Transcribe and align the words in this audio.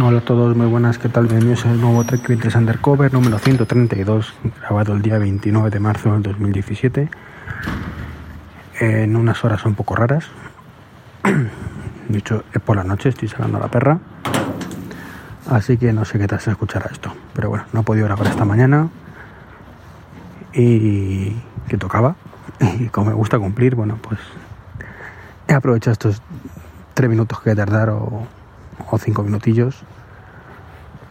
Hola 0.00 0.18
a 0.18 0.20
todos, 0.22 0.56
muy 0.56 0.66
buenas, 0.66 0.98
¿qué 0.98 1.08
tal? 1.08 1.28
Bienvenidos 1.28 1.64
al 1.66 1.80
nuevo 1.80 2.02
Trek 2.02 2.26
20 2.26 2.58
Undercover 2.58 3.12
número 3.12 3.38
132, 3.38 4.34
grabado 4.60 4.92
el 4.92 5.02
día 5.02 5.18
29 5.18 5.70
de 5.70 5.78
marzo 5.78 6.10
del 6.10 6.22
2017, 6.22 7.08
en 8.80 9.14
unas 9.14 9.44
horas 9.44 9.64
un 9.64 9.76
poco 9.76 9.94
raras. 9.94 10.24
De 12.08 12.18
hecho, 12.18 12.42
es 12.52 12.60
por 12.60 12.76
la 12.76 12.82
noche, 12.82 13.10
estoy 13.10 13.28
sacando 13.28 13.58
a 13.58 13.60
la 13.60 13.68
perra, 13.68 14.00
así 15.48 15.76
que 15.76 15.92
no 15.92 16.04
sé 16.04 16.18
qué 16.18 16.26
tal 16.26 16.40
se 16.40 16.50
escuchará 16.50 16.90
esto. 16.90 17.14
Pero 17.32 17.50
bueno, 17.50 17.64
no 17.72 17.82
he 17.82 17.84
podido 17.84 18.06
grabar 18.06 18.26
esta 18.26 18.44
mañana 18.44 18.88
y 20.52 21.36
que 21.68 21.78
tocaba. 21.78 22.16
Y 22.80 22.88
como 22.88 23.10
me 23.10 23.14
gusta 23.14 23.38
cumplir, 23.38 23.76
bueno, 23.76 24.00
pues 24.02 24.18
he 25.46 25.54
aprovechado 25.54 25.92
estos 25.92 26.20
tres 26.94 27.08
minutos 27.08 27.40
que 27.40 27.50
a 27.50 27.54
tardar 27.54 27.90
o 28.90 28.98
cinco 28.98 29.22
minutillos 29.22 29.82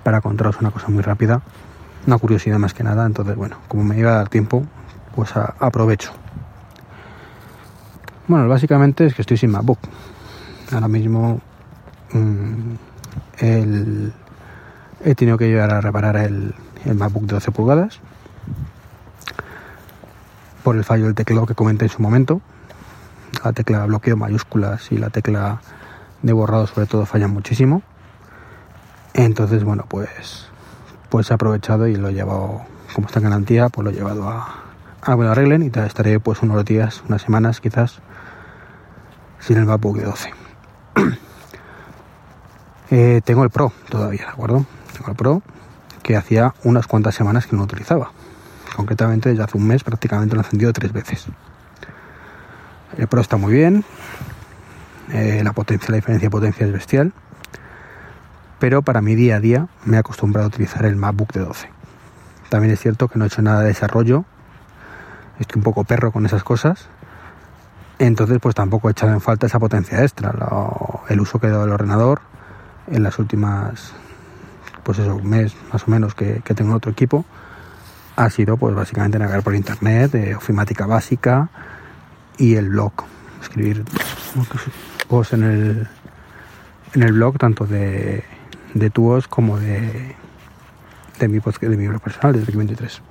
para 0.04 0.22
contaros 0.22 0.60
una 0.60 0.72
cosa 0.72 0.90
muy 0.90 1.02
rápida, 1.02 1.42
una 2.06 2.18
curiosidad 2.18 2.60
más 2.60 2.74
que 2.74 2.84
nada, 2.84 3.06
entonces 3.06 3.36
bueno, 3.36 3.58
como 3.68 3.84
me 3.84 3.98
iba 3.98 4.12
a 4.12 4.16
dar 4.16 4.30
tiempo, 4.30 4.66
pues 5.16 5.32
aprovecho. 5.36 6.12
Bueno, 8.28 8.48
básicamente 8.48 9.06
es 9.06 9.14
que 9.14 9.22
estoy 9.22 9.38
sin 9.38 9.52
MacBook. 9.52 9.80
Ahora 10.72 10.88
mismo 10.88 11.42
mm, 12.12 12.74
he 13.40 15.16
tenido 15.16 15.38
que 15.38 15.48
llegar 15.48 15.74
a 15.74 15.82
reparar 15.82 16.18
el, 16.18 16.54
el 16.86 16.96
MacBook 16.96 17.26
de 17.26 17.34
12 17.34 17.52
pulgadas 17.52 18.00
por 20.64 20.76
el 20.78 20.84
fallo 20.84 21.06
del 21.06 21.16
teclado 21.16 21.46
que 21.46 21.56
comenté 21.56 21.86
en 21.86 21.92
su 21.92 22.02
momento. 22.02 22.42
La 23.44 23.52
tecla 23.52 23.86
bloqueo 23.86 24.16
mayúsculas 24.16 24.92
y 24.92 24.98
la 24.98 25.10
tecla 25.10 25.60
de 26.24 26.34
borrado 26.34 26.66
sobre 26.66 26.88
todo 26.88 27.06
fallan 27.06 27.32
muchísimo. 27.32 27.84
Entonces, 29.14 29.64
bueno, 29.64 29.86
pues 29.88 30.50
pues 31.14 31.30
he 31.30 31.34
aprovechado 31.36 31.86
y 31.88 31.96
lo 31.96 32.10
he 32.10 32.14
llevado, 32.16 32.64
como 32.96 33.06
está 33.06 33.20
en 33.20 33.26
garantía, 33.26 33.70
pues 33.70 33.86
lo 33.86 33.92
he 33.92 33.94
llevado 33.94 34.28
a, 34.28 34.64
a 35.04 35.16
que 35.16 35.24
arreglen 35.28 35.62
y 35.62 35.68
estaré 35.68 36.20
pues 36.20 36.42
unos 36.42 36.66
días, 36.66 37.04
unas 37.08 37.22
semanas 37.22 37.62
quizás, 37.62 38.00
sin 39.40 39.58
el 39.58 39.66
MacBook 39.68 39.98
de 39.98 40.06
12. 40.06 40.34
Eh, 42.92 43.22
tengo 43.24 43.44
el 43.44 43.50
Pro 43.50 43.74
todavía, 43.90 44.26
¿de 44.26 44.30
acuerdo? 44.30 44.66
Tengo 44.96 45.10
el 45.10 45.16
Pro 45.16 45.42
que 46.04 46.16
hacía 46.16 46.54
unas 46.64 46.86
cuantas 46.86 47.16
semanas 47.16 47.48
que 47.48 47.56
no 47.56 47.64
utilizaba. 47.64 48.12
Concretamente 48.76 49.30
desde 49.30 49.44
hace 49.44 49.58
un 49.58 49.66
mes 49.66 49.84
prácticamente 49.84 50.36
lo 50.36 50.42
he 50.42 50.46
encendido 50.46 50.74
tres 50.74 50.94
veces. 50.94 51.26
El 52.98 53.08
Pro 53.08 53.22
está 53.22 53.38
muy 53.38 53.54
bien, 53.54 53.84
eh, 55.14 55.42
la 55.44 55.54
potencia, 55.54 55.90
la 55.92 55.98
diferencia 55.98 56.26
de 56.26 56.32
potencia 56.32 56.66
es 56.66 56.74
bestial. 56.74 57.14
Pero 58.60 58.82
para 58.82 59.02
mi 59.02 59.14
día 59.16 59.36
a 59.36 59.40
día 59.40 59.68
me 59.86 59.98
he 59.98 60.00
acostumbrado 60.00 60.46
a 60.46 60.48
utilizar 60.48 60.86
el 60.86 60.96
MacBook 60.96 61.32
de 61.34 61.42
12. 61.42 61.70
También 62.50 62.74
es 62.74 62.80
cierto 62.80 63.08
que 63.08 63.20
no 63.20 63.26
he 63.26 63.28
hecho 63.28 63.42
nada 63.42 63.62
de 63.62 63.68
desarrollo. 63.68 64.26
Estoy 65.40 65.60
un 65.60 65.64
poco 65.64 65.84
perro 65.84 66.12
con 66.12 66.26
esas 66.26 66.44
cosas. 66.44 66.88
Entonces, 68.00 68.40
pues 68.42 68.56
tampoco 68.56 68.88
he 68.90 68.92
echado 68.92 69.14
en 69.14 69.22
falta 69.22 69.46
esa 69.46 69.60
potencia 69.60 70.02
extra. 70.02 70.34
el 71.10 71.20
uso 71.20 71.40
que 71.40 71.48
he 71.48 71.50
dado 71.50 71.64
del 71.64 71.74
ordenador 71.74 72.22
en 72.88 73.04
las 73.04 73.20
últimas, 73.20 73.94
pues 74.84 75.00
eso, 75.00 75.16
un 75.16 75.30
mes 75.30 75.56
más 75.72 75.88
o 75.88 75.92
menos 75.92 76.16
que, 76.16 76.42
tengo 76.56 76.76
otro 76.76 76.92
equipo, 76.92 77.26
ha 78.16 78.30
sido 78.30 78.58
pues 78.58 78.76
básicamente 78.76 79.20
navegar 79.20 79.44
por 79.44 79.56
internet, 79.56 80.12
de 80.12 80.36
ofimática 80.36 80.86
básica 80.86 81.50
y 82.38 82.56
el 82.56 82.70
blog. 82.70 82.94
Escribir 83.42 83.84
en 85.22 85.44
el, 85.44 85.88
en 86.96 87.04
el 87.04 87.14
blog, 87.14 87.38
tanto 87.38 87.66
de, 87.68 88.24
de 88.74 88.90
tuos 88.90 89.28
como 89.28 89.60
de, 89.60 90.16
de 91.20 91.28
mi 91.28 91.40
de 91.40 91.78
mi 91.78 91.88
blog 91.88 92.02
personal, 92.02 92.34
desde 92.34 92.58
23. 92.58 93.02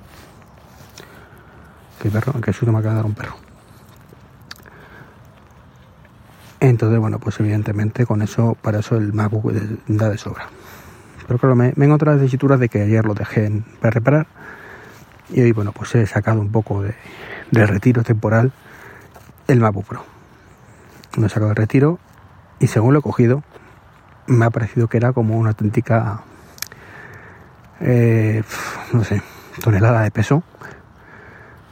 Que 2.01 2.09
perro, 2.09 2.41
que 2.41 2.51
susto 2.51 2.73
me 2.73 2.79
acaba 2.79 2.95
de 2.95 2.97
dar 2.97 3.05
un 3.05 3.13
perro. 3.13 3.35
Entonces, 6.59 6.99
bueno, 6.99 7.19
pues 7.19 7.39
evidentemente 7.39 8.05
con 8.05 8.21
eso, 8.21 8.57
para 8.61 8.79
eso 8.79 8.97
el 8.97 9.13
MacBook 9.13 9.53
da 9.87 10.09
de 10.09 10.17
sobra. 10.17 10.49
Pero 11.25 11.39
claro, 11.39 11.55
me, 11.55 11.71
me 11.77 11.85
encontrado 11.85 12.17
las 12.21 12.59
de 12.59 12.69
que 12.69 12.81
ayer 12.81 13.05
lo 13.05 13.13
dejé 13.13 13.45
en, 13.45 13.61
para 13.79 13.91
reparar 13.91 14.27
y 15.29 15.41
hoy, 15.41 15.53
bueno, 15.53 15.71
pues 15.71 15.95
he 15.95 16.05
sacado 16.05 16.41
un 16.41 16.51
poco 16.51 16.81
de, 16.81 16.95
de 17.51 17.65
retiro 17.65 18.03
temporal 18.03 18.51
el 19.47 19.59
MacBook 19.61 19.85
Pro 19.85 20.13
lo 21.17 21.25
he 21.27 21.29
sacado 21.29 21.49
de 21.49 21.55
retiro 21.55 21.99
y 22.59 22.67
según 22.67 22.93
lo 22.93 22.99
he 22.99 23.03
cogido, 23.03 23.43
me 24.27 24.45
ha 24.45 24.49
parecido 24.49 24.87
que 24.87 24.97
era 24.97 25.13
como 25.13 25.37
una 25.37 25.49
auténtica, 25.49 26.21
eh, 27.81 28.43
no 28.93 29.03
tonelada 29.61 30.01
de 30.01 30.11
peso. 30.11 30.43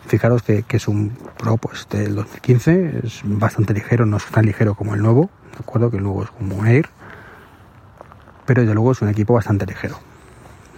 Fijaros 0.07 0.43
que, 0.43 0.65
es 0.69 0.87
un 0.87 1.17
Pro 1.37 1.57
pues, 1.57 1.87
del 1.89 2.15
2015, 2.15 3.01
es 3.03 3.21
bastante 3.23 3.73
ligero, 3.73 4.05
no 4.05 4.17
es 4.17 4.25
tan 4.25 4.45
ligero 4.45 4.75
como 4.75 4.93
el 4.93 5.01
nuevo, 5.01 5.29
de 5.53 5.59
acuerdo 5.59 5.89
que 5.89 5.97
el 5.97 6.03
nuevo 6.03 6.23
es 6.23 6.31
como 6.31 6.57
un 6.57 6.67
Air, 6.67 6.89
pero 8.45 8.61
desde 8.61 8.73
luego 8.73 8.91
es 8.91 9.01
un 9.01 9.07
equipo 9.07 9.33
bastante 9.33 9.65
ligero. 9.65 9.97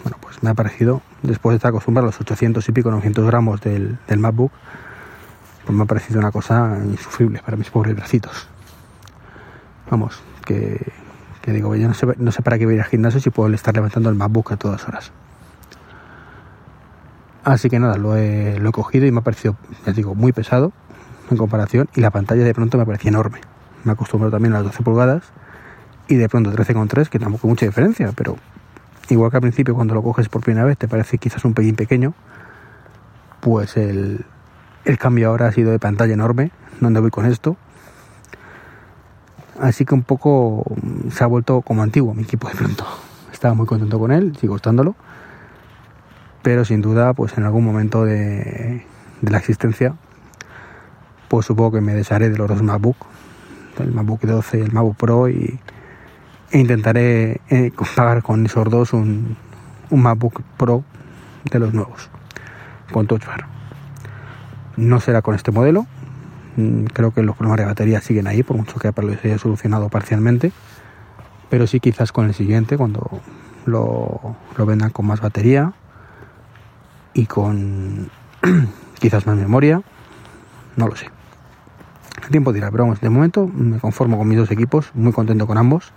Bueno, 0.03 0.17
pues 0.21 0.43
me 0.43 0.51
ha 0.51 0.53
parecido, 0.53 1.01
después 1.23 1.53
de 1.53 1.55
estar 1.57 1.69
acostumbrado 1.69 2.07
a 2.07 2.11
los 2.11 2.21
800 2.21 2.67
y 2.67 2.71
pico, 2.73 2.91
900 2.91 3.25
gramos 3.25 3.61
del, 3.61 3.97
del 4.07 4.19
MacBook, 4.19 4.51
pues 5.65 5.75
me 5.75 5.83
ha 5.83 5.87
parecido 5.87 6.19
una 6.19 6.31
cosa 6.31 6.77
insufrible 6.83 7.41
para 7.43 7.57
mis 7.57 7.71
pobres 7.71 7.95
bracitos. 7.95 8.52
Vamos, 9.89 10.21
que, 10.45 10.79
digo, 11.45 11.75
yo 11.75 11.87
no 11.87 11.93
sé, 11.93 12.07
no 12.17 12.31
sé 12.31 12.41
para 12.41 12.57
qué 12.57 12.65
voy 12.65 12.75
a 12.75 12.77
ir 12.77 12.81
al 12.83 12.87
gimnasio 12.87 13.19
si 13.19 13.29
puedo 13.29 13.53
estar 13.53 13.73
levantando 13.73 14.09
el 14.09 14.15
MacBook 14.15 14.51
a 14.53 14.57
todas 14.57 14.87
horas. 14.87 15.11
Así 17.43 17.69
que 17.69 17.79
nada, 17.79 17.97
lo 17.97 18.15
he, 18.15 18.57
lo 18.59 18.69
he 18.69 18.71
cogido 18.71 19.05
y 19.05 19.11
me 19.11 19.19
ha 19.19 19.23
parecido, 19.23 19.57
ya 19.85 19.91
digo, 19.91 20.15
muy 20.15 20.31
pesado 20.31 20.71
en 21.29 21.37
comparación 21.37 21.89
y 21.93 22.01
la 22.01 22.11
pantalla 22.11 22.43
de 22.43 22.53
pronto 22.53 22.77
me 22.77 22.85
parecía 22.85 23.09
enorme. 23.09 23.41
Me 23.83 23.91
he 23.91 23.93
acostumbrado 23.93 24.31
también 24.31 24.53
a 24.53 24.57
las 24.57 24.65
12 24.67 24.83
pulgadas 24.83 25.23
y 26.07 26.15
de 26.15 26.29
pronto 26.29 26.51
13,3, 26.51 27.09
que 27.09 27.19
tampoco 27.19 27.47
hay 27.47 27.49
mucha 27.49 27.65
diferencia, 27.65 28.11
pero 28.15 28.37
igual 29.09 29.29
que 29.29 29.37
al 29.37 29.41
principio 29.41 29.75
cuando 29.75 29.93
lo 29.93 30.01
coges 30.01 30.29
por 30.29 30.41
primera 30.41 30.65
vez 30.65 30.77
te 30.77 30.87
parece 30.87 31.17
quizás 31.17 31.43
un 31.43 31.53
pelín 31.53 31.75
pequeño, 31.75 32.13
pues 33.41 33.75
el, 33.75 34.25
el 34.85 34.97
cambio 34.97 35.29
ahora 35.29 35.47
ha 35.47 35.51
sido 35.51 35.71
de 35.71 35.79
pantalla 35.79 36.13
enorme, 36.13 36.51
donde 36.79 37.01
voy 37.01 37.11
con 37.11 37.25
esto, 37.25 37.57
Así 39.59 39.85
que 39.85 39.93
un 39.93 40.03
poco 40.03 40.63
mm, 40.81 41.09
se 41.09 41.23
ha 41.23 41.27
vuelto 41.27 41.61
como 41.61 41.83
antiguo 41.83 42.13
mi 42.13 42.23
equipo 42.23 42.47
de 42.47 42.55
pronto. 42.55 42.85
Estaba 43.31 43.53
muy 43.53 43.65
contento 43.65 43.99
con 43.99 44.11
él, 44.11 44.35
sigo 44.37 44.55
estándolo. 44.55 44.95
Pero 46.41 46.65
sin 46.65 46.81
duda, 46.81 47.13
pues 47.13 47.37
en 47.37 47.45
algún 47.45 47.63
momento 47.63 48.03
de, 48.03 48.85
la 49.21 49.37
existencia, 49.37 49.95
pues 51.29 51.45
supongo 51.45 51.73
que 51.73 51.81
me 51.81 51.93
desharé 51.93 52.29
de 52.29 52.37
los 52.37 52.49
dos 52.49 52.61
MacBook, 52.61 52.97
el 53.79 53.91
MacBook 53.93 54.21
12 54.21 54.57
y 54.57 54.61
el 54.61 54.71
MacBook 54.73 54.97
Pro, 54.97 55.29
y, 55.29 55.57
e 56.51 56.59
intentaré 56.59 57.39
eh, 57.49 57.71
pagar 57.95 58.23
con 58.23 58.45
esos 58.45 58.69
dos 58.69 58.91
un, 58.91 59.37
un 59.89 60.01
MacBook 60.01 60.41
Pro 60.57 60.83
de 61.49 61.59
los 61.59 61.73
nuevos, 61.73 62.09
con 62.91 63.07
Touch 63.07 63.25
Bar. 63.25 63.45
No 64.75 64.99
será 64.99 65.21
con 65.21 65.35
este 65.35 65.51
modelo, 65.51 65.87
creo 66.93 67.11
que 67.11 67.23
los 67.23 67.35
problemas 67.35 67.59
de 67.59 67.65
batería 67.65 68.01
siguen 68.01 68.27
ahí, 68.27 68.43
por 68.43 68.57
mucho 68.57 68.79
que 68.79 68.91
lo 69.01 69.11
haya 69.11 69.37
solucionado 69.37 69.89
parcialmente. 69.89 70.51
Pero 71.49 71.67
sí 71.67 71.79
quizás 71.79 72.11
con 72.11 72.25
el 72.25 72.33
siguiente, 72.33 72.77
cuando 72.77 73.21
lo, 73.65 74.35
lo 74.57 74.65
vendan 74.65 74.89
con 74.89 75.05
más 75.05 75.21
batería 75.21 75.73
y 77.13 77.25
con 77.25 78.09
quizás 78.99 79.25
más 79.27 79.35
memoria. 79.35 79.81
No 80.75 80.87
lo 80.87 80.95
sé. 80.95 81.07
El 82.23 82.29
tiempo 82.29 82.53
dirá, 82.53 82.71
pero 82.71 82.85
vamos, 82.85 83.01
de 83.01 83.09
momento 83.09 83.47
me 83.47 83.79
conformo 83.79 84.17
con 84.17 84.27
mis 84.27 84.37
dos 84.37 84.49
equipos, 84.51 84.91
muy 84.93 85.11
contento 85.11 85.45
con 85.45 85.57
ambos. 85.57 85.91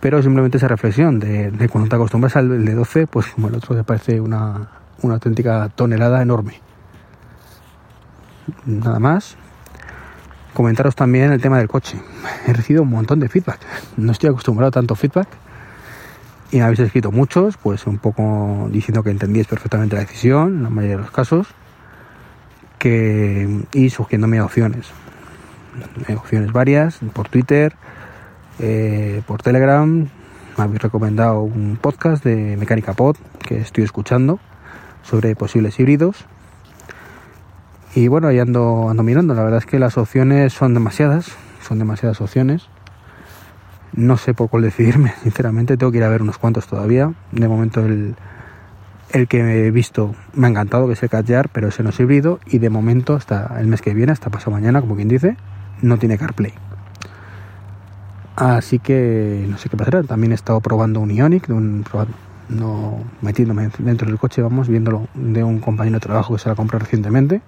Pero 0.00 0.22
simplemente 0.22 0.58
esa 0.58 0.68
reflexión 0.68 1.18
de, 1.18 1.68
cuando 1.70 1.88
te 1.88 1.96
acostumbras 1.96 2.36
al 2.36 2.64
de 2.64 2.74
12, 2.74 3.06
pues 3.06 3.26
como 3.28 3.48
el 3.48 3.54
otro 3.54 3.74
te 3.74 3.84
parece 3.84 4.20
una, 4.20 4.68
una 5.02 5.14
auténtica 5.14 5.70
tonelada 5.70 6.20
enorme 6.20 6.60
nada 8.66 8.98
más. 8.98 9.36
Comentaros 10.52 10.94
también 10.94 11.32
el 11.32 11.40
tema 11.40 11.58
del 11.58 11.68
coche. 11.68 11.98
He 12.46 12.52
recibido 12.52 12.82
un 12.82 12.90
montón 12.90 13.18
de 13.20 13.28
feedback. 13.28 13.58
No 13.96 14.12
estoy 14.12 14.30
acostumbrado 14.30 14.68
a 14.68 14.72
tanto 14.72 14.94
feedback. 14.94 15.28
Y 16.52 16.58
me 16.58 16.62
habéis 16.62 16.80
escrito 16.80 17.10
muchos, 17.10 17.56
pues 17.56 17.86
un 17.86 17.98
poco 17.98 18.68
diciendo 18.70 19.02
que 19.02 19.10
entendíais 19.10 19.48
perfectamente 19.48 19.96
la 19.96 20.02
decisión, 20.02 20.58
en 20.58 20.62
la 20.62 20.70
mayoría 20.70 20.96
de 20.96 21.02
los 21.02 21.10
casos. 21.10 21.48
Que, 22.78 23.64
y 23.72 23.90
sugiriéndome 23.90 24.40
opciones. 24.40 24.86
Opciones 26.16 26.52
varias, 26.52 27.00
por 27.12 27.28
Twitter, 27.28 27.74
eh, 28.60 29.22
por 29.26 29.42
Telegram. 29.42 30.08
Me 30.56 30.64
habéis 30.64 30.82
recomendado 30.82 31.40
un 31.40 31.76
podcast 31.80 32.22
de 32.22 32.56
Mecánica 32.56 32.92
Pod 32.92 33.16
que 33.40 33.58
estoy 33.58 33.82
escuchando 33.82 34.38
sobre 35.02 35.34
posibles 35.34 35.80
híbridos 35.80 36.26
y 37.94 38.08
bueno, 38.08 38.28
ahí 38.28 38.38
ando, 38.40 38.88
ando 38.90 39.02
mirando. 39.02 39.34
La 39.34 39.44
verdad 39.44 39.58
es 39.58 39.66
que 39.66 39.78
las 39.78 39.96
opciones 39.96 40.52
son 40.52 40.74
demasiadas, 40.74 41.32
son 41.62 41.78
demasiadas 41.78 42.20
opciones. 42.20 42.68
No 43.92 44.16
sé 44.16 44.34
por 44.34 44.50
cuál 44.50 44.64
decidirme, 44.64 45.14
sinceramente. 45.22 45.76
Tengo 45.76 45.92
que 45.92 45.98
ir 45.98 46.04
a 46.04 46.08
ver 46.08 46.22
unos 46.22 46.38
cuantos 46.38 46.66
todavía. 46.66 47.12
De 47.30 47.46
momento 47.46 47.80
el, 47.80 48.16
el 49.12 49.28
que 49.28 49.66
he 49.66 49.70
visto 49.70 50.14
me 50.34 50.48
ha 50.48 50.50
encantado, 50.50 50.88
que 50.88 50.94
es 50.94 51.02
el 51.04 51.08
Catjar, 51.08 51.48
pero 51.50 51.68
ese 51.68 51.84
no 51.84 51.90
es 51.90 52.00
híbrido. 52.00 52.40
Y 52.46 52.58
de 52.58 52.68
momento, 52.68 53.14
hasta 53.14 53.60
el 53.60 53.68
mes 53.68 53.80
que 53.80 53.94
viene, 53.94 54.10
hasta 54.10 54.28
pasado 54.30 54.50
mañana, 54.50 54.80
como 54.80 54.96
quien 54.96 55.08
dice, 55.08 55.36
no 55.80 55.96
tiene 55.96 56.18
CarPlay. 56.18 56.52
Así 58.34 58.80
que 58.80 59.46
no 59.48 59.56
sé 59.58 59.68
qué 59.68 59.76
pasará. 59.76 60.02
También 60.02 60.32
he 60.32 60.34
estado 60.34 60.60
probando 60.60 60.98
un 60.98 61.12
Ionic, 61.12 61.48
no 61.48 62.98
metiéndome 63.22 63.70
dentro 63.78 64.08
del 64.08 64.18
coche, 64.18 64.42
vamos, 64.42 64.66
viéndolo 64.66 65.06
de 65.14 65.44
un 65.44 65.60
compañero 65.60 65.94
de 65.94 66.00
trabajo 66.00 66.34
que 66.34 66.40
se 66.40 66.48
la 66.48 66.56
compró 66.56 66.80
recientemente. 66.80 67.40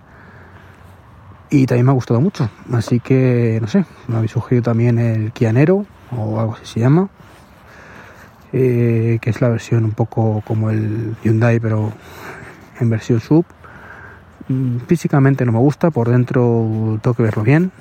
Y 1.51 1.67
también 1.67 1.87
me 1.87 1.93
ha 1.93 1.95
gustado 1.95 2.21
mucho. 2.21 2.51
Así 2.73 3.01
que, 3.01 3.59
no 3.61 3.69
sé, 3.69 3.85
me 4.09 4.17
habéis 4.17 4.33
sugerido 4.33 4.63
también 4.63 4.99
el 4.99 5.33
Kianero, 5.33 5.87
o 6.11 6.41
algo 6.41 6.55
así 6.55 6.67
se 6.67 6.81
llama. 6.81 7.09
Eh, 8.53 9.19
que 9.21 9.31
es 9.31 9.41
la 9.41 9.49
versión 9.49 9.85
un 9.85 9.93
poco 9.93 10.43
como 10.47 10.71
el 10.71 11.17
Hyundai, 11.23 11.61
pero 11.61 11.93
en 12.81 12.91
versión 12.91 13.21
sub. 13.21 13.45
Mm, 14.49 14.79
físicamente 14.87 15.45
no 15.45 15.53
me 15.53 15.59
gusta, 15.59 15.91
por 15.91 16.09
dentro 16.09 16.99
tengo 17.03 17.15
que 17.15 17.23
verlo 17.23 17.43
bien. 17.43 17.73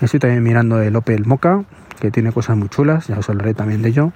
Estoy 0.00 0.20
también 0.20 0.42
mirando 0.42 0.80
el 0.80 0.94
Opel 0.94 1.24
Mocha, 1.24 1.64
que 1.98 2.10
tiene 2.10 2.32
cosas 2.32 2.56
muy 2.56 2.68
chulas, 2.68 3.06
ya 3.06 3.18
os 3.18 3.28
hablaré 3.28 3.54
también 3.54 3.82
de 3.82 3.88
ello 3.88 4.12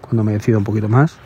cuando 0.00 0.24
me 0.24 0.32
decido 0.32 0.58
un 0.58 0.64
poquito 0.64 0.88
más. 0.88 1.18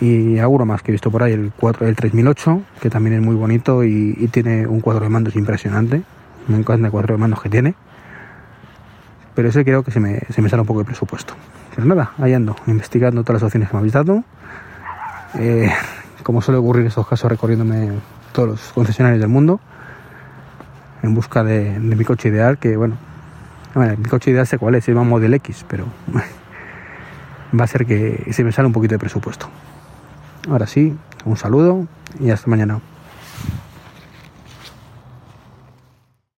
Y 0.00 0.38
alguno 0.38 0.64
más 0.64 0.82
que 0.82 0.90
he 0.90 0.92
visto 0.92 1.10
por 1.10 1.22
ahí, 1.22 1.32
el, 1.32 1.52
4, 1.56 1.86
el 1.86 1.94
3008, 1.94 2.62
que 2.80 2.88
también 2.88 3.16
es 3.16 3.22
muy 3.22 3.34
bonito 3.34 3.84
y, 3.84 4.28
tiene 4.32 4.66
un 4.66 4.80
cuadro 4.80 5.04
de 5.04 5.10
mandos 5.10 5.36
impresionante. 5.36 6.02
Me 6.48 6.56
encanta 6.56 6.86
el 6.86 6.90
cuadro 6.90 7.14
de 7.14 7.20
mandos 7.20 7.42
que 7.42 7.50
tiene. 7.50 7.74
Pero 9.34 9.48
ese 9.48 9.64
creo 9.64 9.82
que 9.82 9.90
se 9.90 10.00
me, 10.00 10.20
se 10.30 10.40
me 10.42 10.48
sale 10.48 10.62
un 10.62 10.66
poco 10.66 10.80
de 10.80 10.86
presupuesto. 10.86 11.34
Pero 11.74 11.86
nada, 11.86 12.12
ahí 12.18 12.32
ando, 12.32 12.56
investigando 12.66 13.22
todas 13.22 13.42
las 13.42 13.46
opciones 13.46 13.68
que 13.68 13.76
me 13.76 13.78
habéis 13.78 13.92
dado. 13.92 14.24
Eh, 15.38 15.70
como 16.22 16.40
suele 16.40 16.58
ocurrir 16.58 16.82
en 16.82 16.88
estos 16.88 17.06
casos, 17.06 17.30
recorriéndome 17.30 17.90
todos 18.32 18.48
los 18.48 18.72
concesionarios 18.72 19.20
del 19.20 19.28
mundo 19.28 19.60
en 21.02 21.14
busca 21.14 21.44
de, 21.44 21.78
mi 21.78 22.04
coche 22.04 22.28
ideal, 22.28 22.58
que 22.58 22.76
bueno, 22.76 22.96
mi 23.74 24.08
coche 24.08 24.30
ideal 24.30 24.46
sé 24.46 24.58
cuál 24.58 24.74
es, 24.74 24.84
se 24.84 24.92
llama 24.92 25.04
Model 25.04 25.34
X, 25.34 25.64
pero 25.68 25.86
va 27.58 27.64
a 27.64 27.66
ser 27.66 27.86
que 27.86 28.32
se 28.32 28.44
me 28.44 28.52
sale 28.52 28.66
un 28.66 28.72
poquito 28.72 28.94
de 28.94 28.98
presupuesto. 28.98 29.48
Ahora 30.48 30.66
sí, 30.66 30.96
un 31.24 31.36
saludo 31.36 31.86
y 32.18 32.30
hasta 32.30 32.48
mañana. 32.48 32.80